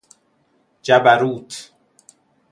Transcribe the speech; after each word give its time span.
جبروت 0.81 1.71